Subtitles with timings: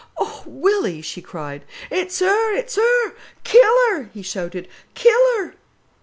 [0.17, 1.63] "Oh, Willy!" she cried.
[1.91, 3.15] "It's 'er, it's 'er.
[3.43, 5.53] Kill her!" he shouted, "kill her."